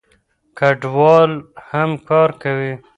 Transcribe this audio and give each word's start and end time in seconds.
کډوال 0.57 1.31
هم 1.69 1.91
کار 2.09 2.29
کوي. 2.41 2.73